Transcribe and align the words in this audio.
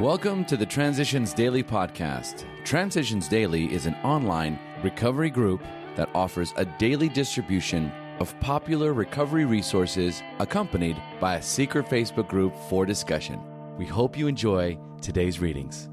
Welcome 0.00 0.46
to 0.46 0.56
the 0.56 0.64
Transitions 0.64 1.34
Daily 1.34 1.62
podcast. 1.62 2.46
Transitions 2.64 3.28
Daily 3.28 3.70
is 3.70 3.84
an 3.84 3.94
online 3.96 4.58
recovery 4.82 5.28
group 5.28 5.62
that 5.96 6.08
offers 6.14 6.54
a 6.56 6.64
daily 6.64 7.10
distribution 7.10 7.92
of 8.18 8.34
popular 8.40 8.94
recovery 8.94 9.44
resources 9.44 10.22
accompanied 10.38 10.96
by 11.20 11.36
a 11.36 11.42
secret 11.42 11.84
Facebook 11.90 12.26
group 12.26 12.56
for 12.70 12.86
discussion. 12.86 13.38
We 13.76 13.84
hope 13.84 14.16
you 14.16 14.28
enjoy 14.28 14.78
today's 15.02 15.40
readings. 15.40 15.90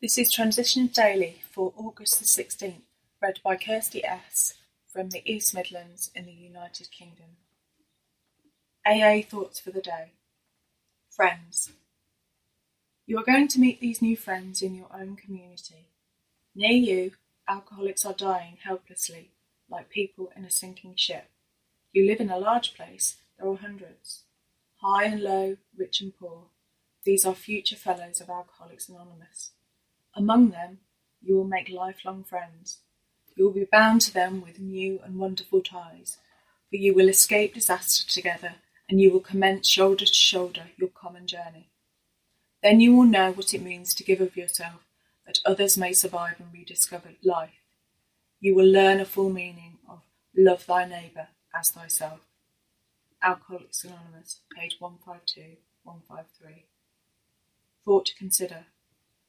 This 0.00 0.16
is 0.16 0.32
Transitions 0.32 0.92
Daily 0.92 1.42
for 1.50 1.74
August 1.76 2.20
the 2.20 2.24
16th, 2.24 2.80
read 3.20 3.38
by 3.44 3.56
Kirsty 3.56 4.02
S. 4.02 4.54
from 4.90 5.10
the 5.10 5.20
East 5.30 5.54
Midlands 5.54 6.10
in 6.14 6.24
the 6.24 6.32
United 6.32 6.90
Kingdom. 6.90 7.36
AA 8.86 9.20
Thoughts 9.20 9.60
for 9.60 9.72
the 9.72 9.82
Day 9.82 10.12
Friends. 11.10 11.72
You 13.08 13.18
are 13.20 13.24
going 13.24 13.46
to 13.48 13.60
meet 13.60 13.80
these 13.80 14.02
new 14.02 14.16
friends 14.16 14.62
in 14.62 14.74
your 14.74 14.88
own 14.92 15.14
community. 15.14 15.86
Near 16.56 16.72
you, 16.72 17.12
alcoholics 17.48 18.04
are 18.04 18.12
dying 18.12 18.58
helplessly, 18.64 19.30
like 19.70 19.90
people 19.90 20.32
in 20.36 20.44
a 20.44 20.50
sinking 20.50 20.94
ship. 20.96 21.30
You 21.92 22.04
live 22.04 22.18
in 22.18 22.30
a 22.30 22.38
large 22.38 22.74
place, 22.74 23.18
there 23.38 23.48
are 23.48 23.56
hundreds. 23.56 24.24
High 24.82 25.04
and 25.04 25.22
low, 25.22 25.56
rich 25.78 26.00
and 26.00 26.18
poor. 26.18 26.46
These 27.04 27.24
are 27.24 27.36
future 27.36 27.76
fellows 27.76 28.20
of 28.20 28.28
Alcoholics 28.28 28.88
Anonymous. 28.88 29.50
Among 30.16 30.50
them, 30.50 30.78
you 31.22 31.36
will 31.36 31.46
make 31.46 31.70
lifelong 31.70 32.24
friends. 32.24 32.78
You 33.36 33.44
will 33.44 33.52
be 33.52 33.68
bound 33.70 34.00
to 34.00 34.12
them 34.12 34.42
with 34.42 34.58
new 34.58 34.98
and 35.04 35.20
wonderful 35.20 35.60
ties, 35.60 36.18
for 36.70 36.76
you 36.76 36.92
will 36.92 37.08
escape 37.08 37.54
disaster 37.54 38.10
together, 38.10 38.56
and 38.88 39.00
you 39.00 39.12
will 39.12 39.20
commence 39.20 39.68
shoulder 39.68 40.06
to 40.06 40.12
shoulder 40.12 40.64
your 40.76 40.88
common 40.88 41.28
journey. 41.28 41.70
Then 42.66 42.80
you 42.80 42.96
will 42.96 43.04
know 43.04 43.30
what 43.30 43.54
it 43.54 43.62
means 43.62 43.94
to 43.94 44.02
give 44.02 44.20
of 44.20 44.36
yourself, 44.36 44.80
that 45.24 45.38
others 45.46 45.78
may 45.78 45.92
survive 45.92 46.40
and 46.40 46.52
rediscover 46.52 47.10
life. 47.22 47.62
You 48.40 48.56
will 48.56 48.66
learn 48.66 48.98
a 48.98 49.04
full 49.04 49.30
meaning 49.30 49.78
of 49.88 50.00
love 50.36 50.66
thy 50.66 50.84
neighbour 50.84 51.28
as 51.56 51.70
thyself. 51.70 52.18
Alcoholics 53.22 53.84
Anonymous, 53.84 54.40
page 54.52 54.78
152, 54.80 55.58
153. 55.84 56.64
Thought 57.84 58.06
to 58.06 58.16
consider. 58.16 58.66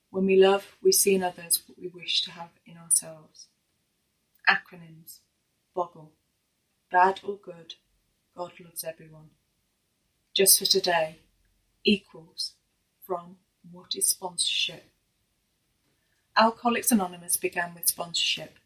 When 0.10 0.26
we 0.26 0.36
love, 0.36 0.76
we 0.82 0.92
see 0.92 1.14
in 1.14 1.22
others 1.22 1.62
what 1.68 1.78
we 1.78 1.90
wish 1.90 2.24
to 2.24 2.32
have 2.32 2.50
in 2.66 2.76
ourselves. 2.76 3.50
Acronyms. 4.50 5.20
Boggle. 5.76 6.14
Bad 6.92 7.20
or 7.24 7.36
good, 7.38 7.76
God 8.36 8.54
loves 8.60 8.84
everyone. 8.84 9.30
Just 10.34 10.58
for 10.58 10.66
today. 10.66 11.20
Equals 11.86 12.54
from 13.08 13.38
What 13.72 13.96
is 13.96 14.10
Sponsorship? 14.10 14.84
Alcoholics 16.36 16.92
Anonymous 16.92 17.38
began 17.38 17.74
with 17.74 17.88
sponsorship. 17.88 18.60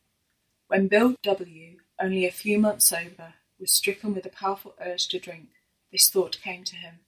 When 0.68 0.88
Bill 0.88 1.16
W., 1.22 1.78
only 2.02 2.26
a 2.26 2.32
few 2.32 2.58
months 2.58 2.88
sober, 2.88 3.36
was 3.60 3.72
stricken 3.72 4.16
with 4.16 4.26
a 4.26 4.30
powerful 4.30 4.74
urge 4.84 5.08
to 5.10 5.20
drink, 5.20 5.50
this 5.92 6.10
thought 6.10 6.42
came 6.42 6.64
to 6.64 6.76
him. 6.76 7.02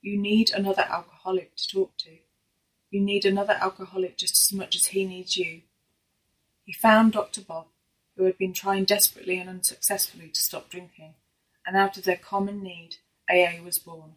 You 0.00 0.16
need 0.16 0.52
another 0.52 0.86
alcoholic 0.88 1.56
to 1.56 1.68
talk 1.68 1.96
to. 1.98 2.18
You 2.90 3.00
need 3.00 3.24
another 3.24 3.58
alcoholic 3.60 4.16
just 4.16 4.38
as 4.38 4.56
much 4.56 4.76
as 4.76 4.86
he 4.86 5.04
needs 5.04 5.36
you. 5.36 5.62
He 6.64 6.72
found 6.72 7.12
Dr. 7.12 7.40
Bob, 7.40 7.66
who 8.16 8.24
had 8.24 8.38
been 8.38 8.52
trying 8.52 8.84
desperately 8.84 9.38
and 9.38 9.50
unsuccessfully 9.50 10.28
to 10.28 10.40
stop 10.40 10.70
drinking, 10.70 11.14
and 11.66 11.76
out 11.76 11.96
of 11.96 12.04
their 12.04 12.16
common 12.16 12.62
need, 12.62 12.96
AA 13.28 13.60
was 13.64 13.78
born. 13.78 14.12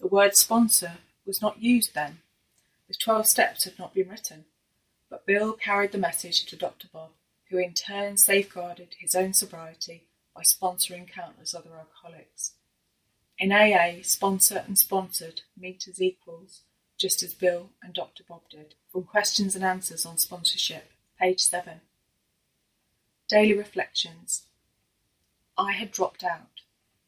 The 0.00 0.08
word 0.08 0.34
sponsor 0.34 0.98
was 1.28 1.42
not 1.42 1.62
used 1.62 1.94
then. 1.94 2.18
The 2.88 2.94
twelve 2.94 3.26
steps 3.26 3.64
had 3.64 3.78
not 3.78 3.94
been 3.94 4.08
written. 4.08 4.46
But 5.10 5.26
Bill 5.26 5.52
carried 5.52 5.92
the 5.92 5.98
message 5.98 6.46
to 6.46 6.56
Dr. 6.56 6.88
Bob, 6.92 7.10
who 7.50 7.58
in 7.58 7.74
turn 7.74 8.16
safeguarded 8.16 8.96
his 8.98 9.14
own 9.14 9.34
sobriety 9.34 10.04
by 10.34 10.42
sponsoring 10.42 11.06
countless 11.06 11.54
other 11.54 11.76
alcoholics. 11.78 12.54
In 13.38 13.52
AA, 13.52 14.02
sponsor 14.02 14.64
and 14.66 14.78
sponsored 14.78 15.42
meet 15.56 15.86
as 15.86 16.02
equals, 16.02 16.62
just 16.96 17.22
as 17.22 17.34
Bill 17.34 17.70
and 17.82 17.94
Dr. 17.94 18.24
Bob 18.26 18.42
did. 18.50 18.74
From 18.90 19.04
Questions 19.04 19.54
and 19.54 19.64
Answers 19.64 20.04
on 20.04 20.18
Sponsorship, 20.18 20.90
page 21.20 21.40
7. 21.40 21.80
Daily 23.28 23.54
Reflections. 23.56 24.44
I 25.56 25.72
had 25.72 25.92
dropped 25.92 26.24
out. 26.24 26.62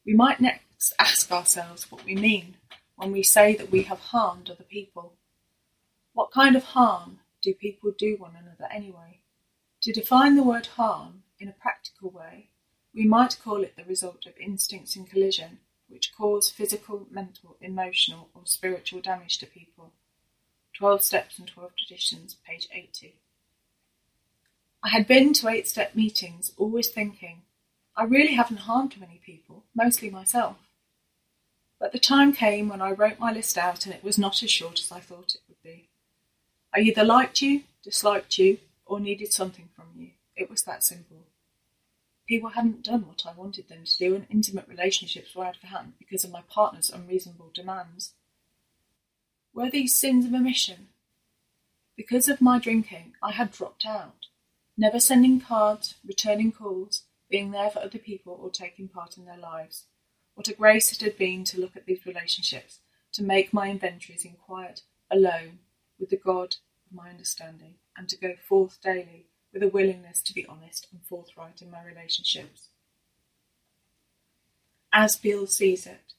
We 0.05 0.15
might 0.15 0.41
next 0.41 0.93
ask 0.99 1.33
ourselves 1.33 1.91
what 1.91 2.05
we 2.05 2.15
mean 2.15 2.57
when 3.01 3.13
we 3.13 3.23
say 3.23 3.57
that 3.57 3.71
we 3.71 3.85
have 3.85 3.99
harmed 3.99 4.51
other 4.51 4.63
people. 4.63 5.15
What 6.13 6.31
kind 6.31 6.55
of 6.55 6.65
harm 6.65 7.21
do 7.41 7.55
people 7.55 7.95
do 7.97 8.19
one 8.19 8.37
another 8.37 8.71
anyway? 8.71 9.21
To 9.81 9.93
define 9.93 10.37
the 10.37 10.43
word 10.43 10.67
harm 10.67 11.23
in 11.39 11.49
a 11.49 11.53
practical 11.53 12.11
way, 12.11 12.51
we 12.95 13.07
might 13.07 13.39
call 13.43 13.63
it 13.63 13.75
the 13.75 13.87
result 13.87 14.27
of 14.27 14.37
instincts 14.37 14.97
in 14.97 15.07
collision 15.07 15.61
which 15.89 16.15
cause 16.15 16.51
physical, 16.51 17.07
mental, 17.11 17.57
emotional, 17.63 18.29
or 18.35 18.43
spiritual 18.45 19.01
damage 19.01 19.39
to 19.39 19.47
people. 19.47 19.93
12 20.75 21.03
Steps 21.03 21.39
and 21.39 21.49
12 21.49 21.71
Traditions, 21.77 22.37
page 22.47 22.69
80. 22.71 23.15
I 24.85 24.91
had 24.91 25.09
been 25.09 25.33
to 25.33 25.49
eight 25.49 25.67
step 25.67 25.95
meetings, 25.95 26.53
always 26.59 26.89
thinking, 26.89 27.43
I 27.97 28.05
really 28.05 28.35
haven't 28.35 28.69
harmed 28.69 29.01
many 29.01 29.23
people, 29.25 29.65
mostly 29.75 30.11
myself. 30.11 30.59
But 31.81 31.93
the 31.93 31.99
time 31.99 32.33
came 32.33 32.69
when 32.69 32.83
I 32.83 32.93
wrote 32.93 33.19
my 33.19 33.33
list 33.33 33.57
out 33.57 33.87
and 33.87 33.95
it 33.95 34.05
was 34.05 34.19
not 34.19 34.43
as 34.43 34.51
short 34.51 34.79
as 34.79 34.93
I 34.93 35.01
thought 35.01 35.35
it 35.35 35.41
would 35.49 35.63
be. 35.63 35.89
I 36.75 36.81
either 36.81 37.03
liked 37.03 37.41
you, 37.41 37.63
disliked 37.83 38.39
you, 38.39 38.59
or 38.85 39.01
needed 39.01 39.33
something 39.33 39.71
from 39.75 39.87
you. 39.97 40.11
It 40.37 40.51
was 40.51 40.63
that 40.65 40.85
simple. 40.85 41.27
People 42.29 42.51
hadn't 42.51 42.85
done 42.85 43.07
what 43.09 43.25
I 43.27 43.33
wanted 43.33 43.69
them 43.69 43.85
to 43.85 43.99
do, 43.99 44.15
and 44.15 44.27
intimate 44.31 44.69
relationships 44.69 45.35
were 45.35 45.47
out 45.47 45.57
of 45.57 45.63
hand 45.63 45.95
because 45.99 46.23
of 46.23 46.31
my 46.31 46.43
partner's 46.49 46.91
unreasonable 46.91 47.51
demands. 47.53 48.13
Were 49.53 49.71
these 49.71 49.97
sins 49.97 50.27
of 50.27 50.35
omission? 50.35 50.89
Because 51.97 52.29
of 52.29 52.41
my 52.41 52.59
drinking, 52.59 53.15
I 53.23 53.33
had 53.33 53.51
dropped 53.51 53.85
out, 53.85 54.27
never 54.77 55.01
sending 55.01 55.41
cards, 55.41 55.97
returning 56.07 56.53
calls, 56.53 57.03
being 57.29 57.51
there 57.51 57.71
for 57.71 57.81
other 57.81 57.99
people, 57.99 58.39
or 58.41 58.51
taking 58.51 58.87
part 58.87 59.17
in 59.17 59.25
their 59.25 59.39
lives. 59.39 59.87
What 60.41 60.49
a 60.49 60.55
grace 60.55 60.91
it 60.91 61.03
had 61.03 61.19
been 61.19 61.45
to 61.45 61.61
look 61.61 61.77
at 61.77 61.85
these 61.85 62.07
relationships, 62.07 62.79
to 63.13 63.23
make 63.23 63.53
my 63.53 63.69
inventories 63.69 64.25
in 64.25 64.37
quiet, 64.47 64.81
alone, 65.11 65.59
with 65.99 66.09
the 66.09 66.17
God 66.17 66.57
of 66.87 66.97
my 66.97 67.11
understanding, 67.11 67.75
and 67.95 68.09
to 68.09 68.17
go 68.17 68.37
forth 68.49 68.81
daily 68.81 69.27
with 69.53 69.63
a 69.63 69.69
willingness 69.69 70.23
to 70.23 70.33
be 70.33 70.47
honest 70.47 70.87
and 70.91 71.03
forthright 71.05 71.61
in 71.61 71.71
my 71.71 71.85
relationships. 71.85 72.69
As 74.95 75.19
Bill 75.19 75.47
sees 75.47 75.87
it, 75.87 76.15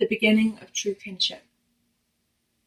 the 0.00 0.08
beginning 0.08 0.58
of 0.62 0.72
true 0.72 0.94
kinship. 0.94 1.44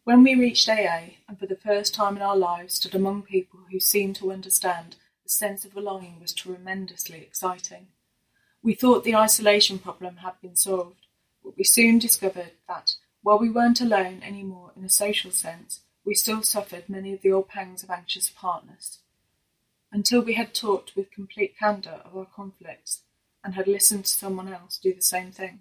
When 0.04 0.22
we 0.22 0.36
reached 0.36 0.70
AA 0.70 1.16
and 1.28 1.40
for 1.40 1.48
the 1.48 1.56
first 1.56 1.96
time 1.96 2.16
in 2.16 2.22
our 2.22 2.38
lives 2.38 2.76
stood 2.76 2.94
among 2.94 3.24
people 3.24 3.62
who 3.72 3.80
seemed 3.80 4.18
to 4.18 4.32
understand, 4.32 4.98
the 5.24 5.30
sense 5.30 5.66
of 5.66 5.74
belonging 5.74 6.20
was 6.20 6.32
tremendously 6.32 7.22
exciting. 7.22 7.88
We 8.66 8.74
thought 8.74 9.04
the 9.04 9.16
isolation 9.16 9.78
problem 9.78 10.18
had 10.18 10.42
been 10.42 10.56
solved, 10.56 11.06
but 11.44 11.56
we 11.56 11.64
soon 11.64 12.00
discovered 12.00 12.54
that, 12.68 12.96
while 13.22 13.38
we 13.38 13.48
weren't 13.48 13.80
alone 13.80 14.24
anymore 14.24 14.72
in 14.76 14.84
a 14.84 14.90
social 14.90 15.30
sense, 15.30 15.82
we 16.04 16.16
still 16.16 16.42
suffered 16.42 16.90
many 16.90 17.14
of 17.14 17.22
the 17.22 17.32
old 17.32 17.48
pangs 17.48 17.84
of 17.84 17.92
anxious 17.92 18.32
partners. 18.32 19.02
Until 19.92 20.24
we 20.24 20.34
had 20.34 20.56
talked 20.56 20.96
with 20.96 21.12
complete 21.12 21.56
candour 21.60 22.02
of 22.04 22.18
our 22.18 22.26
conflicts, 22.26 23.04
and 23.44 23.54
had 23.54 23.68
listened 23.68 24.06
to 24.06 24.12
someone 24.12 24.52
else 24.52 24.80
do 24.80 24.96
the 24.96 25.02
same 25.04 25.32
thing, 25.32 25.60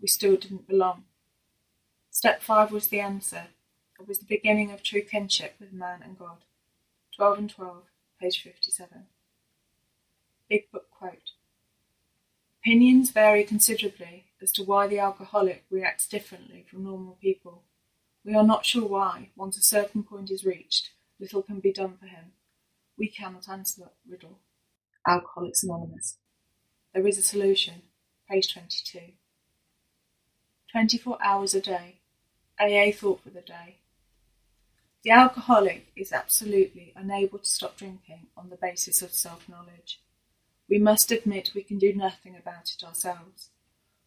we 0.00 0.06
still 0.06 0.36
didn't 0.36 0.68
belong. 0.68 1.02
Step 2.12 2.40
five 2.40 2.70
was 2.70 2.86
the 2.86 3.00
answer. 3.00 3.48
It 3.98 4.06
was 4.06 4.20
the 4.20 4.26
beginning 4.26 4.70
of 4.70 4.84
true 4.84 5.02
kinship 5.02 5.56
with 5.58 5.72
man 5.72 6.02
and 6.04 6.16
God. 6.16 6.44
12 7.16 7.38
and 7.38 7.50
12, 7.50 7.82
page 8.20 8.40
57. 8.40 9.06
Big 10.48 10.70
Book 10.70 10.86
quote. 10.96 11.33
Opinions 12.64 13.10
vary 13.10 13.44
considerably 13.44 14.24
as 14.40 14.50
to 14.52 14.62
why 14.62 14.86
the 14.86 14.98
alcoholic 14.98 15.64
reacts 15.68 16.08
differently 16.08 16.64
from 16.66 16.84
normal 16.84 17.18
people. 17.20 17.62
We 18.24 18.34
are 18.34 18.42
not 18.42 18.64
sure 18.64 18.88
why, 18.88 19.28
once 19.36 19.58
a 19.58 19.62
certain 19.62 20.02
point 20.02 20.30
is 20.30 20.46
reached, 20.46 20.88
little 21.20 21.42
can 21.42 21.60
be 21.60 21.74
done 21.74 21.98
for 21.98 22.06
him. 22.06 22.32
We 22.96 23.08
cannot 23.08 23.50
answer 23.50 23.82
that 23.82 23.92
riddle. 24.08 24.38
Alcoholics 25.06 25.62
Anonymous. 25.62 26.16
There 26.94 27.06
is 27.06 27.18
a 27.18 27.22
solution. 27.22 27.82
Page 28.30 28.54
22. 28.54 29.12
24 30.72 31.18
hours 31.22 31.54
a 31.54 31.60
day. 31.60 31.96
AA 32.58 32.92
thought 32.92 33.22
for 33.22 33.28
the 33.28 33.42
day. 33.42 33.76
The 35.02 35.10
alcoholic 35.10 35.88
is 35.96 36.14
absolutely 36.14 36.94
unable 36.96 37.40
to 37.40 37.44
stop 37.44 37.76
drinking 37.76 38.28
on 38.38 38.48
the 38.48 38.56
basis 38.56 39.02
of 39.02 39.12
self 39.12 39.50
knowledge. 39.50 40.00
We 40.68 40.78
must 40.78 41.12
admit 41.12 41.52
we 41.54 41.62
can 41.62 41.78
do 41.78 41.92
nothing 41.92 42.36
about 42.36 42.72
it 42.74 42.84
ourselves. 42.84 43.50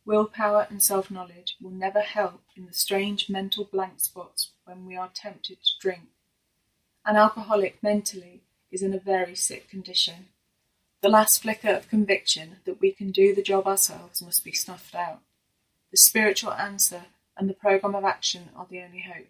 Willpower 0.06 0.68
and 0.70 0.82
self 0.82 1.12
knowledge 1.12 1.58
will 1.62 1.72
never 1.72 2.02
help 2.02 2.42
in 2.56 2.66
the 2.66 2.74
strange 2.74 3.30
mental 3.30 3.66
blank 3.66 4.00
spots 4.00 4.52
when 4.66 4.86
we 4.86 4.96
are 4.96 5.10
tempted 5.14 5.58
to 5.64 5.72
drink. 5.80 6.08
An 7.06 7.16
alcoholic 7.16 7.82
mentally 7.84 8.42
is 8.72 8.82
in 8.82 8.94
a 8.94 9.00
very 9.00 9.36
sick 9.36 9.70
condition. 9.70 10.28
The 11.02 11.10
last 11.10 11.42
flicker 11.42 11.70
of 11.70 11.90
conviction 11.90 12.58
that 12.66 12.82
we 12.82 12.92
can 12.92 13.12
do 13.12 13.36
the 13.36 13.42
job 13.42 13.68
ourselves 13.68 14.22
must 14.22 14.44
be 14.44 14.52
snuffed 14.52 14.96
out. 14.96 15.20
The 15.92 15.98
spiritual 15.98 16.54
answer 16.54 17.06
and 17.38 17.50
the 17.50 17.54
program 17.54 17.94
of 17.94 18.04
action 18.04 18.50
are 18.56 18.66
the 18.70 18.82
only 18.82 19.02
hope. 19.02 19.28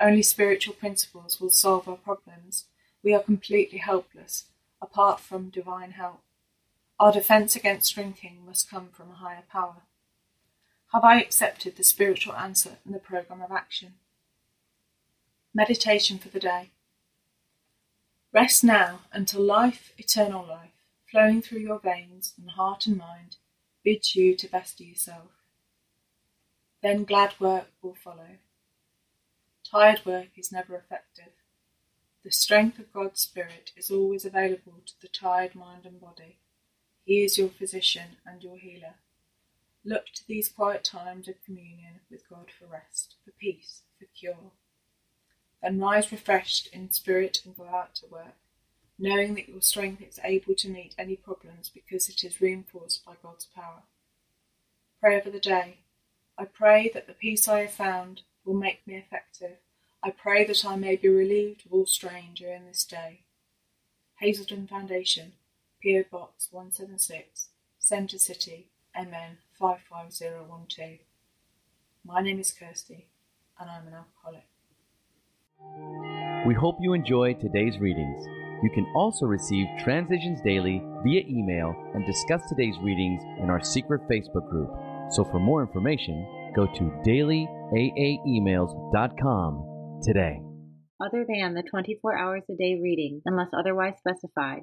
Only 0.00 0.22
spiritual 0.22 0.74
principles 0.74 1.40
will 1.40 1.50
solve 1.50 1.88
our 1.88 1.96
problems. 1.96 2.66
We 3.02 3.14
are 3.14 3.22
completely 3.22 3.78
helpless, 3.78 4.46
apart 4.80 5.20
from 5.20 5.50
divine 5.50 5.92
help. 5.92 6.22
Our 7.02 7.10
defense 7.10 7.56
against 7.56 7.96
drinking 7.96 8.46
must 8.46 8.70
come 8.70 8.90
from 8.90 9.10
a 9.10 9.14
higher 9.14 9.42
power. 9.50 9.82
Have 10.92 11.02
I 11.02 11.20
accepted 11.20 11.74
the 11.74 11.82
spiritual 11.82 12.34
answer 12.34 12.76
and 12.84 12.94
the 12.94 13.00
program 13.00 13.42
of 13.42 13.50
action? 13.50 13.94
Meditation 15.52 16.18
for 16.18 16.28
the 16.28 16.38
day. 16.38 16.70
Rest 18.32 18.62
now 18.62 19.00
until 19.12 19.42
life, 19.42 19.92
eternal 19.98 20.46
life, 20.46 20.70
flowing 21.10 21.42
through 21.42 21.58
your 21.58 21.80
veins 21.80 22.34
and 22.38 22.52
heart 22.52 22.86
and 22.86 22.98
mind, 22.98 23.34
bids 23.82 24.14
you 24.14 24.36
to 24.36 24.46
best 24.46 24.80
yourself. 24.80 25.32
Then 26.84 27.02
glad 27.02 27.34
work 27.40 27.66
will 27.82 27.96
follow. 27.96 28.38
Tired 29.68 30.06
work 30.06 30.28
is 30.36 30.52
never 30.52 30.76
effective. 30.76 31.32
The 32.22 32.30
strength 32.30 32.78
of 32.78 32.92
God's 32.92 33.22
Spirit 33.22 33.72
is 33.76 33.90
always 33.90 34.24
available 34.24 34.82
to 34.86 34.92
the 35.00 35.08
tired 35.08 35.56
mind 35.56 35.84
and 35.84 36.00
body. 36.00 36.38
He 37.04 37.24
is 37.24 37.38
your 37.38 37.48
physician 37.48 38.16
and 38.24 38.42
your 38.42 38.56
healer. 38.56 38.94
Look 39.84 40.06
to 40.14 40.26
these 40.26 40.48
quiet 40.48 40.84
times 40.84 41.26
of 41.28 41.42
communion 41.44 42.00
with 42.10 42.28
God 42.28 42.46
for 42.56 42.66
rest, 42.66 43.16
for 43.24 43.32
peace, 43.32 43.82
for 43.98 44.06
cure. 44.16 44.52
Then 45.60 45.80
rise 45.80 46.10
refreshed 46.12 46.68
in 46.72 46.92
spirit 46.92 47.42
and 47.44 47.56
go 47.56 47.68
out 47.68 47.94
to 47.96 48.06
work, 48.06 48.36
knowing 48.98 49.34
that 49.34 49.48
your 49.48 49.60
strength 49.60 50.02
is 50.02 50.20
able 50.22 50.54
to 50.54 50.68
meet 50.68 50.94
any 50.96 51.16
problems 51.16 51.68
because 51.68 52.08
it 52.08 52.22
is 52.22 52.40
reinforced 52.40 53.04
by 53.04 53.14
God's 53.22 53.46
power. 53.46 53.82
Prayer 55.00 55.20
for 55.20 55.30
the 55.30 55.40
day. 55.40 55.78
I 56.38 56.44
pray 56.44 56.90
that 56.94 57.08
the 57.08 57.12
peace 57.12 57.48
I 57.48 57.62
have 57.62 57.72
found 57.72 58.22
will 58.44 58.54
make 58.54 58.86
me 58.86 58.96
effective. 58.96 59.58
I 60.02 60.10
pray 60.10 60.44
that 60.44 60.64
I 60.64 60.76
may 60.76 60.96
be 60.96 61.08
relieved 61.08 61.66
of 61.66 61.72
all 61.72 61.86
strain 61.86 62.34
during 62.34 62.66
this 62.66 62.84
day. 62.84 63.20
Hazelden 64.18 64.68
Foundation, 64.68 65.32
PO 65.82 66.04
Box 66.12 66.46
176, 66.52 67.48
Center 67.80 68.16
City, 68.16 68.68
MN 68.96 69.38
55012. 69.58 71.00
My 72.04 72.22
name 72.22 72.38
is 72.38 72.52
Kirsty, 72.52 73.08
and 73.58 73.68
I'm 73.68 73.88
an 73.88 73.94
alcoholic. 73.94 74.44
We 76.46 76.54
hope 76.54 76.76
you 76.80 76.92
enjoyed 76.92 77.40
today's 77.40 77.80
readings. 77.80 78.24
You 78.62 78.70
can 78.72 78.86
also 78.94 79.26
receive 79.26 79.66
Transitions 79.82 80.40
Daily 80.42 80.80
via 81.02 81.24
email 81.28 81.74
and 81.94 82.06
discuss 82.06 82.48
today's 82.48 82.78
readings 82.80 83.20
in 83.40 83.50
our 83.50 83.60
secret 83.60 84.02
Facebook 84.08 84.48
group. 84.50 84.70
So 85.10 85.24
for 85.24 85.40
more 85.40 85.62
information, 85.62 86.24
go 86.54 86.66
to 86.66 86.92
dailyaaemails.com 87.04 90.00
today. 90.04 90.40
Other 91.04 91.26
than 91.28 91.54
the 91.54 91.64
24 91.68 92.16
hours 92.16 92.44
a 92.48 92.54
day 92.54 92.78
reading, 92.80 93.20
unless 93.26 93.48
otherwise 93.52 93.94
specified, 93.98 94.62